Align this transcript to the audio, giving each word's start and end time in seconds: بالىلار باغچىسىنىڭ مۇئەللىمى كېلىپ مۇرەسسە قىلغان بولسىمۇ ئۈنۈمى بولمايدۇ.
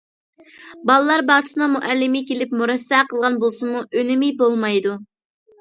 بالىلار 0.91 1.23
باغچىسىنىڭ 1.27 1.71
مۇئەللىمى 1.75 2.21
كېلىپ 2.31 2.55
مۇرەسسە 2.63 3.03
قىلغان 3.13 3.39
بولسىمۇ 3.45 3.85
ئۈنۈمى 3.87 4.35
بولمايدۇ. 4.41 4.97